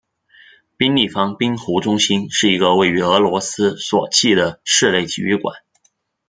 [0.77, 5.53] 冰立方冰壶中心是一个位于俄罗斯索契的室内体育馆。